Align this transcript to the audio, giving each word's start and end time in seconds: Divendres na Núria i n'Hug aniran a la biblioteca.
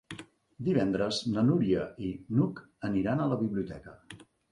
Divendres 0.67 1.19
na 1.35 1.43
Núria 1.49 1.83
i 2.07 2.09
n'Hug 2.37 2.61
aniran 2.89 3.21
a 3.21 3.29
la 3.33 3.39
biblioteca. 3.43 3.95